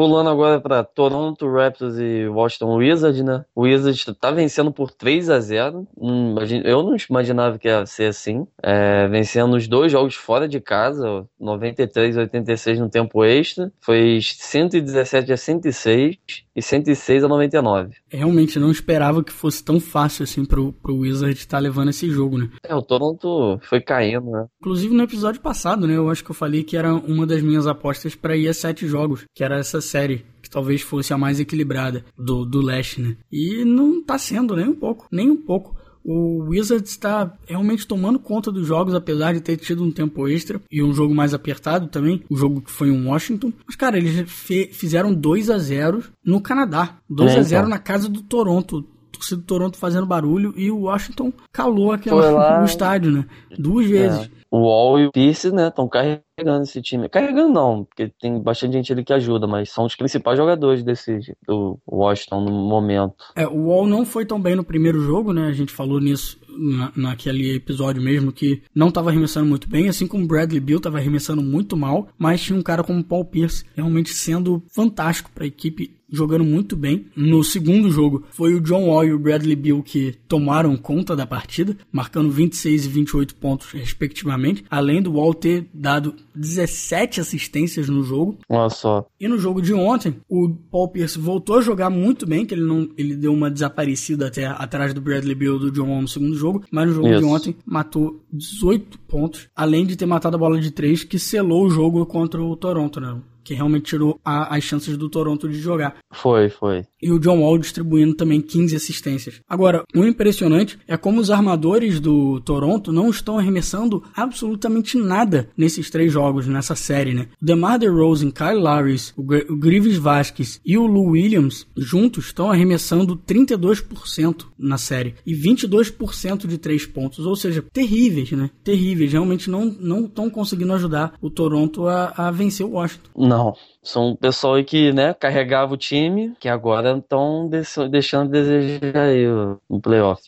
[0.00, 3.44] Pulando agora para Toronto Raptors e Washington Wizards, né?
[3.54, 8.06] O Wizards tá vencendo por 3 a 0 hum, Eu não imaginava que ia ser
[8.06, 8.46] assim.
[8.62, 13.70] É, vencendo os dois jogos fora de casa, 93 a 86 no tempo extra.
[13.78, 16.16] Foi 117 a 106
[16.56, 17.90] e 106 a 99.
[18.08, 22.08] Realmente não esperava que fosse tão fácil assim pro, pro Wizards estar tá levando esse
[22.10, 22.48] jogo, né?
[22.64, 24.46] É, o Toronto foi caindo, né?
[24.60, 25.94] Inclusive no episódio passado, né?
[25.94, 28.86] Eu acho que eu falei que era uma das minhas apostas para ir a sete
[28.86, 33.16] jogos, que era essa série que talvez fosse a mais equilibrada do, do leste, né?
[33.30, 35.76] E não tá sendo nem um pouco, nem um pouco.
[36.02, 40.60] O Wizards está realmente tomando conta dos jogos, apesar de ter tido um tempo extra
[40.70, 42.22] e um jogo mais apertado também.
[42.30, 43.52] O jogo que foi em Washington.
[43.66, 44.30] Mas, cara, eles
[44.72, 46.96] fizeram 2 a 0 no Canadá.
[47.08, 47.70] 2 é, a 0 então.
[47.70, 48.84] na casa do Toronto
[49.20, 53.26] torcida do Toronto fazendo barulho e o Washington calou aquela, o estádio, né?
[53.58, 54.26] Duas vezes.
[54.26, 54.40] É.
[54.50, 56.24] O Wall e o Pierce, né, estão carregando
[56.62, 57.08] esse time.
[57.08, 61.18] Carregando não, porque tem bastante gente ali que ajuda, mas são os principais jogadores desse
[61.46, 63.14] do Washington no momento.
[63.34, 65.46] É, o Wall não foi tão bem no primeiro jogo, né?
[65.46, 70.06] A gente falou nisso na, naquele episódio mesmo que não estava arremessando muito bem, assim
[70.06, 74.10] como Bradley Bill estava arremessando muito mal, mas tinha um cara como Paul Pierce realmente
[74.10, 77.06] sendo fantástico para a equipe jogando muito bem.
[77.14, 81.26] No segundo jogo, foi o John Wall e o Bradley Beal que tomaram conta da
[81.26, 88.02] partida, marcando 26 e 28 pontos, respectivamente, além do Wall ter dado 17 assistências no
[88.02, 88.38] jogo.
[88.48, 89.06] Olha só.
[89.20, 92.64] E no jogo de ontem, o Paul Pierce voltou a jogar muito bem, que ele
[92.64, 96.34] não ele deu uma desaparecida até atrás do Bradley Beal do John Wall no segundo
[96.34, 97.18] jogo, mas no jogo Isso.
[97.18, 101.66] de ontem matou 18 pontos, além de ter matado a bola de 3, que selou
[101.66, 103.20] o jogo contra o Toronto, né?
[103.42, 105.96] Que realmente tirou a, as chances do Toronto de jogar.
[106.12, 106.84] Foi, foi.
[107.02, 109.40] E o John Wall distribuindo também 15 assistências.
[109.48, 115.90] Agora, o impressionante é como os armadores do Toronto não estão arremessando absolutamente nada nesses
[115.90, 117.28] três jogos, nessa série, né?
[117.40, 122.50] O DeMar DeRozan, Kyle Lowry, o, Gr o Vasquez e o Lou Williams juntos estão
[122.50, 128.50] arremessando 32% na série e 22% de três pontos, ou seja, terríveis, né?
[128.62, 129.12] Terríveis.
[129.12, 133.10] Realmente não não estão conseguindo ajudar o Toronto a, a vencer o Washington.
[133.30, 133.54] Não.
[133.80, 137.48] São pessoal que, né, carregava o time, que agora estão
[137.88, 140.20] deixando de desejar aí o playoff.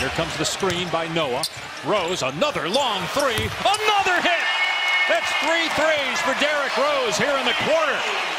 [0.00, 1.42] Here comes the screen by Noah.
[1.84, 4.44] Rose, another long three, another hit!
[5.08, 8.35] That's three threes for Derrick Rose here in the quarter.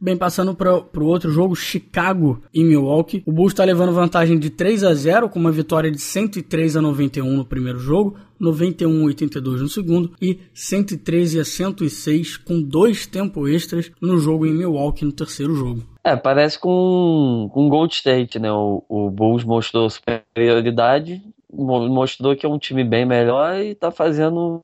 [0.00, 3.22] Bem, passando para o outro jogo, Chicago e Milwaukee.
[3.24, 6.82] O Bulls está levando vantagem de 3 a 0 com uma vitória de 103 a
[6.82, 13.06] 91 no primeiro jogo, 91 a 82 no segundo e 113 a 106 com dois
[13.06, 15.82] tempos extras no jogo em Milwaukee no terceiro jogo.
[16.04, 18.52] É, parece com, com Gold State, né?
[18.52, 21.22] O, o Bulls mostrou superioridade
[21.56, 24.60] mostrou que é um time bem melhor e tá fazendo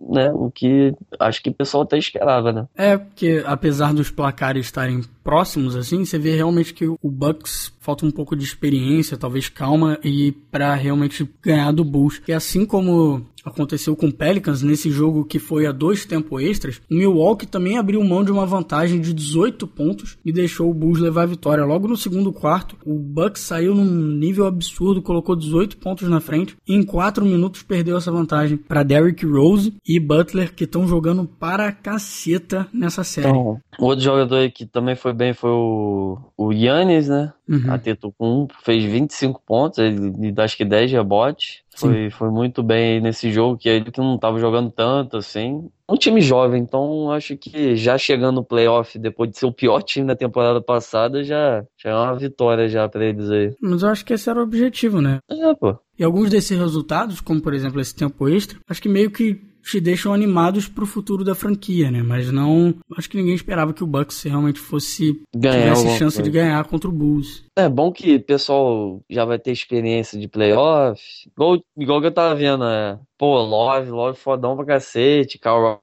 [0.00, 2.66] né, o que acho que o pessoal até esperava, né?
[2.76, 8.06] É, porque apesar dos placares estarem próximos, assim, você vê realmente que o Bucks falta
[8.06, 12.20] um pouco de experiência, talvez calma, e para realmente ganhar do Bulls.
[12.26, 16.80] E assim como aconteceu com o Pelicans nesse jogo que foi a dois tempos extras,
[16.90, 20.98] o Milwaukee também abriu mão de uma vantagem de 18 pontos e deixou o Bulls
[20.98, 21.64] levar a vitória.
[21.64, 26.56] Logo no segundo quarto, o Bucks saiu num nível absurdo, colocou 18 pontos na frente
[26.66, 31.24] e em 4 minutos perdeu essa vantagem para Derrick Rose e Butler que estão jogando
[31.26, 33.28] para caceta nessa série.
[33.28, 37.32] Então, outro jogador que também foi bem foi o, o Yannis, né?
[37.48, 37.72] Uhum.
[37.72, 41.62] Antetokounmpo fez 25 pontos, ele acho que 10 rebotes.
[41.76, 45.68] Foi, foi muito bem nesse jogo, que ele que não estava jogando tanto assim.
[45.88, 49.82] Um time jovem, então acho que já chegando no playoff, depois de ser o pior
[49.82, 53.54] time da temporada passada, já, já é uma vitória já para eles aí.
[53.60, 55.18] Mas eu acho que esse era o objetivo, né?
[55.30, 55.76] É, pô.
[55.98, 59.80] E alguns desses resultados, como por exemplo esse tempo extra, acho que meio que te
[59.80, 62.02] deixam animados pro futuro da franquia, né?
[62.02, 62.74] Mas não.
[62.96, 65.20] Acho que ninguém esperava que o Bucks realmente fosse.
[65.34, 66.22] Ganhar tivesse chance coisa.
[66.22, 67.44] de ganhar contra o Bulls.
[67.56, 71.00] É bom que o pessoal já vai ter experiência de playoff.
[71.26, 72.98] Igual, igual que eu tava vendo, é.
[73.16, 75.38] Pô, Love, Love fodão pra cacete.
[75.38, 75.78] Kawhi,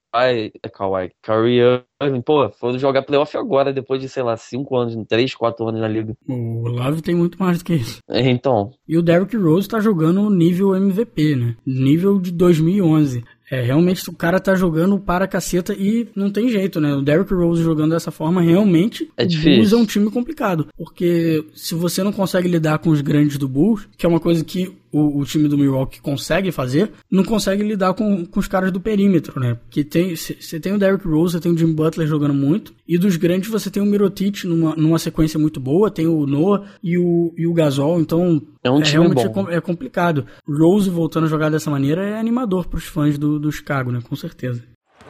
[0.62, 5.06] é Kawhi, Kyrie Irving, pô, foram jogar playoff agora, depois de, sei lá, 5 anos,
[5.08, 6.14] 3, 4 anos na liga.
[6.28, 8.00] O Love tem muito mais do que isso.
[8.10, 8.72] É, então.
[8.88, 11.56] E o Derrick Rose tá jogando nível MVP, né?
[11.66, 13.24] Nível de 2011.
[13.52, 16.96] É, realmente o cara tá jogando para a caceta e não tem jeito, né?
[16.96, 19.52] O Derrick Rose jogando dessa forma, realmente, é difícil.
[19.52, 20.68] o Bulls é um time complicado.
[20.78, 24.42] Porque se você não consegue lidar com os grandes do Bulls, que é uma coisa
[24.46, 28.72] que o, o time do Milwaukee consegue fazer, não consegue lidar com, com os caras
[28.72, 29.56] do perímetro, né?
[29.56, 32.98] Porque tem, você tem o Derrick Rose, você tem o Jim Butler jogando muito, e
[32.98, 36.98] dos grandes você tem o Mirotic numa, numa sequência muito boa, tem o Noah e
[36.98, 39.50] o, e o Gasol, então é, um é realmente bom.
[39.50, 40.26] É, é, complicado.
[40.48, 44.00] Rose voltando a jogar dessa maneira é animador para os fãs do, do Chicago, né?
[44.08, 44.62] Com certeza.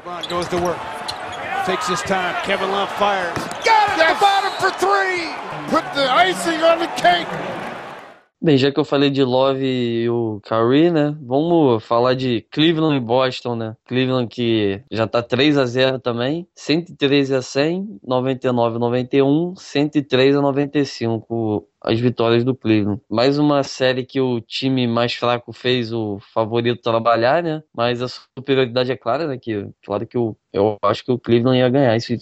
[0.05, 0.79] LeBron goes to work.
[1.65, 2.33] Takes his time.
[2.43, 3.37] Kevin Love fires.
[3.63, 3.97] Got it!
[3.97, 4.13] Yes.
[4.13, 5.29] The bottom for three!
[5.69, 7.27] Put the icing on the cake!
[8.43, 11.15] Bem, já que eu falei de Love e o Curry, né?
[11.21, 13.77] Vamos falar de Cleveland e Boston, né?
[13.85, 20.35] Cleveland que já tá 3 a 0 também, 113 a 100, 99 a 91, 103
[20.35, 22.99] a 95 as vitórias do Cleveland.
[23.09, 27.61] Mais uma série que o time mais fraco fez o favorito trabalhar, né?
[27.75, 29.37] Mas a superioridade é clara, né?
[29.37, 31.95] Que, claro que o, eu acho que o Cleveland ia ganhar.
[31.95, 32.13] Isso,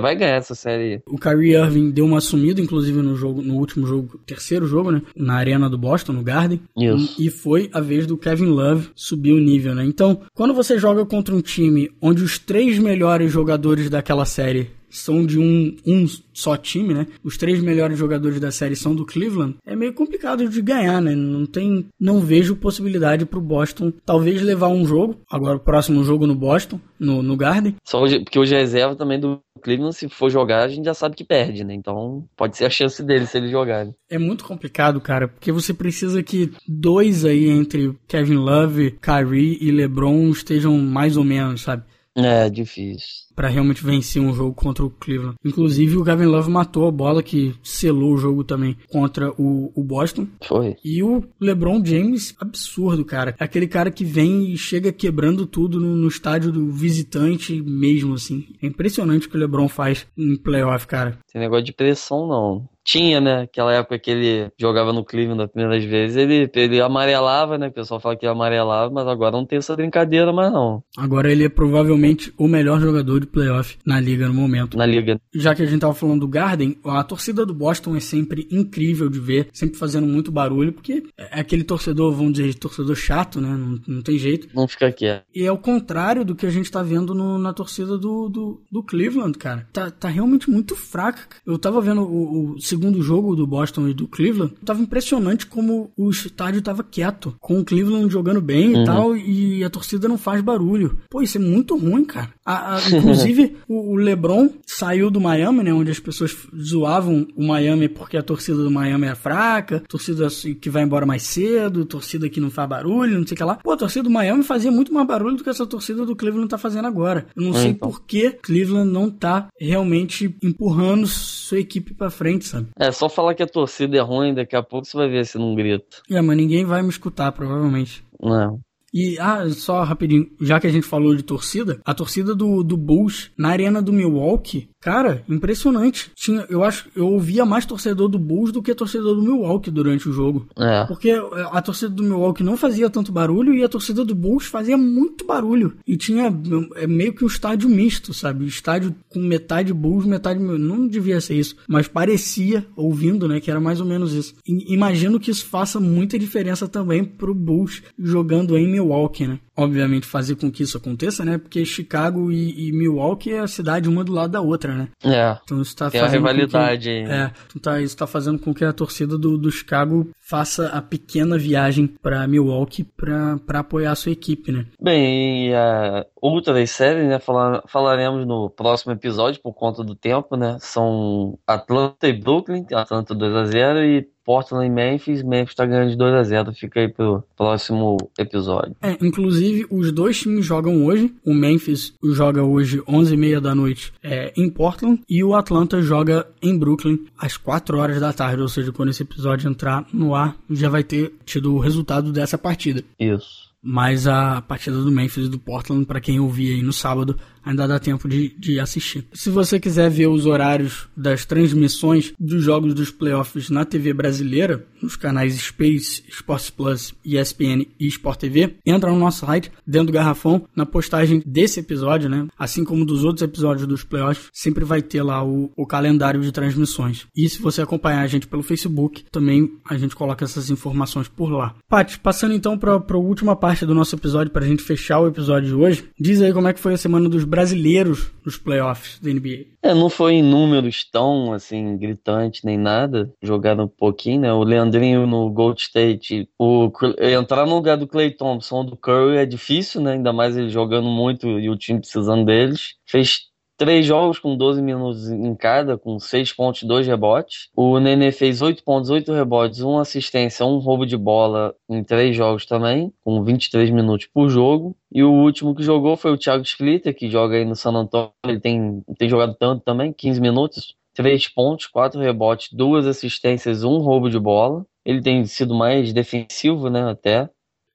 [0.00, 1.02] vai ganhar essa série.
[1.06, 5.02] O Kyrie Irving deu uma sumida, inclusive, no jogo, no último jogo, terceiro jogo, né?
[5.16, 6.60] Na arena do Boston, no Garden.
[6.76, 7.20] Isso.
[7.20, 9.84] E, e foi a vez do Kevin Love subir o nível, né?
[9.84, 15.24] Então, quando você joga contra um time onde os três melhores jogadores daquela série são
[15.24, 17.06] de um, um só time, né?
[17.24, 19.56] Os três melhores jogadores da série são do Cleveland.
[19.64, 21.14] É meio complicado de ganhar, né?
[21.14, 25.16] Não tem, não vejo possibilidade pro Boston talvez levar um jogo.
[25.30, 27.76] Agora o próximo jogo no Boston, no, no Garden.
[27.84, 30.94] Só hoje, porque hoje é reserva também do Cleveland, se for jogar, a gente já
[30.94, 31.74] sabe que perde, né?
[31.74, 33.94] Então pode ser a chance dele se eles jogarem.
[34.08, 39.70] É muito complicado, cara, porque você precisa que dois aí entre Kevin Love, Kyrie e
[39.70, 41.84] LeBron estejam mais ou menos, sabe?
[42.14, 43.22] É, difícil.
[43.34, 45.36] Pra realmente vencer um jogo contra o Cleveland.
[45.44, 49.82] Inclusive, o Gavin Love matou a bola que selou o jogo também contra o, o
[49.82, 50.26] Boston.
[50.44, 50.76] Foi.
[50.84, 53.34] E o LeBron James, absurdo, cara.
[53.38, 58.46] Aquele cara que vem e chega quebrando tudo no, no estádio do visitante mesmo, assim.
[58.62, 61.18] É impressionante o que o LeBron faz em playoff, cara.
[61.32, 63.42] Tem negócio de pressão, não tinha, né?
[63.42, 67.68] Aquela época que ele jogava no Cleveland das primeiras vezes, ele, ele amarelava, né?
[67.68, 70.82] O pessoal fala que ele amarelava, mas agora não tem essa brincadeira mais não.
[70.96, 74.76] Agora ele é provavelmente o melhor jogador de playoff na liga no momento.
[74.76, 75.20] Na liga.
[75.34, 79.08] Já que a gente tava falando do Garden, a torcida do Boston é sempre incrível
[79.08, 83.48] de ver, sempre fazendo muito barulho, porque é aquele torcedor, vamos dizer, torcedor chato, né?
[83.48, 84.48] Não, não tem jeito.
[84.54, 85.24] Não fica quieto.
[85.34, 88.62] E é o contrário do que a gente tá vendo no, na torcida do, do,
[88.70, 89.68] do, Cleveland, cara.
[89.72, 91.22] Tá, tá realmente muito fraca.
[91.46, 95.90] Eu tava vendo o, o segundo jogo do Boston e do Cleveland, tava impressionante como
[95.94, 98.82] o estádio tava quieto, com o Cleveland jogando bem uhum.
[98.82, 100.98] e tal, e a torcida não faz barulho.
[101.10, 102.30] Pô, isso é muito ruim, cara.
[102.44, 107.90] A, a, inclusive, o, LeBron saiu do Miami, né, onde as pessoas zoavam o Miami
[107.90, 112.40] porque a torcida do Miami é fraca, torcida que vai embora mais cedo, torcida que
[112.40, 113.56] não faz barulho, não sei o que lá.
[113.56, 116.48] Pô, a torcida do Miami fazia muito mais barulho do que essa torcida do Cleveland
[116.48, 117.26] tá fazendo agora.
[117.36, 117.90] Eu não é, sei então.
[117.90, 122.61] por que Cleveland não tá realmente empurrando sua equipe para frente, sabe?
[122.78, 125.38] É, só falar que a torcida é ruim, daqui a pouco você vai ver se
[125.38, 125.98] não grita.
[126.10, 128.04] É, mas ninguém vai me escutar, provavelmente.
[128.20, 128.60] Não.
[128.92, 132.76] E, ah, só rapidinho, já que a gente falou de torcida, a torcida do, do
[132.76, 136.10] Bulls na arena do Milwaukee Cara, impressionante.
[136.16, 140.08] Tinha, eu acho, eu ouvia mais torcedor do Bulls do que torcedor do Milwaukee durante
[140.08, 140.48] o jogo.
[140.58, 140.84] É.
[140.86, 141.12] Porque
[141.52, 145.24] a torcida do Milwaukee não fazia tanto barulho e a torcida do Bulls fazia muito
[145.24, 145.74] barulho.
[145.86, 146.36] E tinha
[146.74, 148.44] é meio que um estádio misto, sabe?
[148.44, 153.60] Estádio com metade Bulls, metade não devia ser isso, mas parecia ouvindo, né, que era
[153.60, 154.34] mais ou menos isso.
[154.44, 158.81] E, imagino que isso faça muita diferença também pro Bulls jogando em Milwaukee,
[159.26, 159.38] né?
[159.56, 161.38] Obviamente fazer com que isso aconteça, né?
[161.38, 164.88] Porque Chicago e, e Milwaukee é a cidade uma do lado da outra, né?
[165.04, 165.36] É.
[165.44, 166.20] Então isso tá Tem fazendo.
[166.20, 167.10] rivalidade que.
[167.10, 167.30] É.
[167.46, 171.36] Então tá, isso tá fazendo com que a torcida do, do Chicago faça a pequena
[171.36, 174.66] viagem para Milwaukee para apoiar a sua equipe, né?
[174.80, 177.18] Bem, e a outra série, né?
[177.18, 180.56] Falar, falaremos no próximo episódio por conta do tempo, né?
[180.60, 185.22] São Atlanta e Brooklyn, Atlanta 2 a 0 e Portland e Memphis.
[185.22, 188.76] Memphis tá ganhando de 2 a 0 Fica aí pro próximo episódio.
[188.80, 191.12] É, inclusive, os dois times jogam hoje.
[191.24, 195.00] O Memphis joga hoje 11h30 da noite é, em Portland.
[195.08, 198.42] E o Atlanta joga em Brooklyn às 4 horas da tarde.
[198.42, 202.36] Ou seja, quando esse episódio entrar no ar, já vai ter tido o resultado dessa
[202.36, 202.84] partida.
[202.98, 203.52] Isso.
[203.64, 207.66] Mas a partida do Memphis e do Portland, para quem ouvir aí no sábado, ainda
[207.66, 209.06] dá tempo de, de assistir.
[209.12, 214.66] Se você quiser ver os horários das transmissões dos jogos dos playoffs na TV brasileira,
[214.82, 219.92] nos canais Space, Sports Plus, ESPN e Sport TV, entra no nosso site, dentro do
[219.92, 222.26] garrafão, na postagem desse episódio, né?
[222.38, 226.32] Assim como dos outros episódios dos playoffs, sempre vai ter lá o, o calendário de
[226.32, 227.06] transmissões.
[227.16, 231.30] E se você acompanhar a gente pelo Facebook, também a gente coloca essas informações por
[231.30, 231.54] lá.
[231.68, 235.06] Paty, passando então para a última parte do nosso episódio, para a gente fechar o
[235.06, 238.98] episódio de hoje, diz aí como é que foi a semana dos brasileiros nos playoffs
[239.00, 239.46] da NBA.
[239.62, 243.10] É, não foi em números tão, assim, gritantes nem nada.
[243.22, 244.32] Jogaram um pouquinho, né?
[244.34, 249.24] O Leandrinho no Gold State, o, entrar no lugar do Clay Thompson do Curry é
[249.24, 249.92] difícil, né?
[249.94, 252.74] Ainda mais ele jogando muito e o time precisando deles.
[252.84, 253.31] Fez
[253.62, 257.48] três jogos com 12 minutos em cada, com 6 pontos e 2 rebotes.
[257.54, 262.16] O Nenê fez 8 pontos, 8 rebotes, 1 assistência, 1 roubo de bola em três
[262.16, 264.76] jogos também, com 23 minutos por jogo.
[264.92, 268.10] E o último que jogou foi o Thiago Splitter, que joga aí no San Antonio.
[268.26, 273.78] Ele tem, tem jogado tanto também, 15 minutos, 3 pontos, 4 rebotes, 2 assistências, 1
[273.78, 274.66] roubo de bola.
[274.84, 277.30] Ele tem sido mais defensivo, né, até.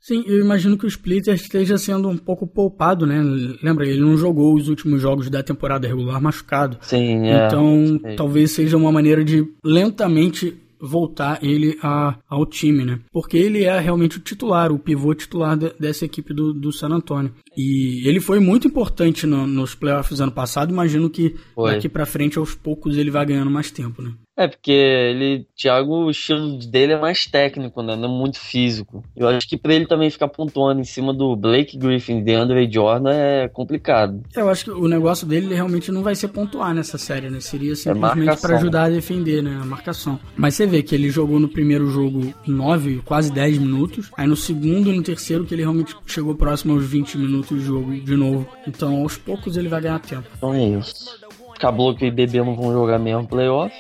[0.08, 3.22] Sim, eu imagino que o Splitter esteja sendo um pouco poupado, né?
[3.62, 6.78] Lembra, ele não jogou os últimos jogos da temporada regular machucado.
[6.80, 7.46] Sim, é.
[7.46, 13.00] Então, talvez seja uma maneira de lentamente voltar ele a, ao time, né?
[13.12, 16.90] Porque ele é realmente o titular, o pivô titular de, dessa equipe do, do San
[16.90, 17.34] Antonio.
[17.58, 20.72] E ele foi muito importante no, nos playoffs ano passado.
[20.72, 21.74] Imagino que foi.
[21.74, 24.14] daqui para frente, aos poucos, ele vai ganhando mais tempo, né?
[24.38, 27.96] É, porque ele, Thiago, o estilo dele é mais técnico, né?
[27.96, 29.04] Não é muito físico.
[29.16, 32.72] Eu acho que para ele também ficar pontuando em cima do Blake Griffin e Andre
[32.72, 34.22] Jordan é complicado.
[34.36, 37.40] Eu acho que o negócio dele realmente não vai ser pontuar nessa série, né?
[37.40, 39.58] Seria é simplesmente é para ajudar a defender, né?
[39.60, 40.20] A marcação.
[40.36, 44.12] Mas você vê que ele jogou no primeiro jogo 9, quase 10 minutos.
[44.16, 47.62] Aí no segundo e no terceiro que ele realmente chegou próximo aos 20 minutos de
[47.62, 48.48] jogo de novo.
[48.66, 50.28] Então aos poucos ele vai ganhar tempo.
[50.38, 51.27] Então é isso.
[51.58, 53.74] Caboclo e Bebê não vão jogar mesmo playoff.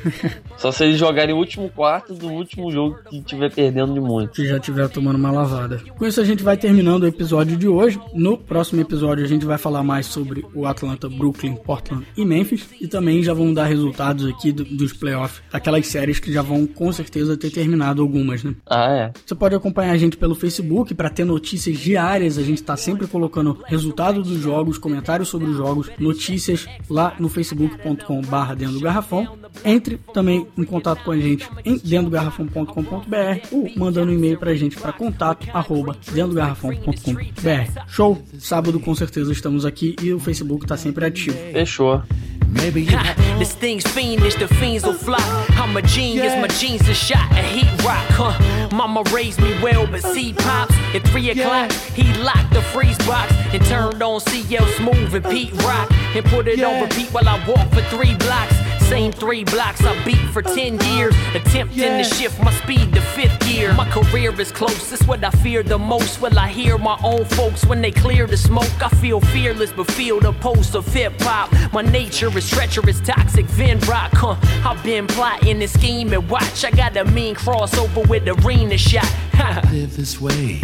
[0.56, 4.36] Só se eles jogarem o último quarto do último jogo que estiver perdendo de muito.
[4.36, 5.80] Se já estiver tomando uma lavada.
[5.96, 8.00] Com isso a gente vai terminando o episódio de hoje.
[8.14, 12.68] No próximo episódio a gente vai falar mais sobre o Atlanta, Brooklyn, Portland e Memphis.
[12.80, 15.42] E também já vão dar resultados aqui do, dos playoffs.
[15.52, 18.54] Aquelas séries que já vão com certeza ter terminado algumas, né?
[18.66, 19.12] Ah, é.
[19.24, 22.38] Você pode acompanhar a gente pelo Facebook para ter notícias diárias.
[22.38, 27.28] A gente está sempre colocando resultados dos jogos, comentários sobre os jogos, notícias lá no
[27.28, 29.38] facebook.com/barra dentro do garrafão.
[29.64, 34.54] Entre também em contato com a gente em dentro garrafão.com.br ou mandando um e-mail pra
[34.54, 37.80] gente para contato arroba dentro garrafão.com.br.
[37.88, 38.22] Show!
[38.38, 41.36] Sábado com certeza estamos aqui e o Facebook tá sempre ativo.
[41.52, 42.02] Fechou.
[42.48, 42.96] Maybe you
[43.38, 45.18] this thing's fiendish, the fiends will fly.
[45.56, 48.68] I'm a genius, my jeans are shot at heat rock, huh?
[48.74, 51.72] Mama raised me well, but see pops at three o'clock.
[51.72, 56.48] He locked the freeze box and turned on CL Smooth and Pete Rock and put
[56.48, 58.54] it on repeat while I walk for three blocks.
[58.88, 63.40] Same three blocks I beat for 10 years, attempting to shift my speed to fifth
[63.40, 63.74] gear.
[63.74, 66.20] My career is close, it's what I fear the most.
[66.20, 68.80] Will I hear my own folks when they clear the smoke?
[68.80, 71.50] I feel fearless, but feel the pulse of hip hop.
[71.72, 74.36] My nature is treacherous, toxic, Vin Rock, huh?
[74.64, 76.28] I've been plotting and scheming.
[76.28, 79.10] Watch, I got a mean crossover with arena shot.
[79.72, 80.60] live this way,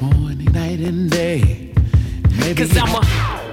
[0.00, 1.74] morning, night, and day.
[2.38, 3.43] Maybe Cause I'm a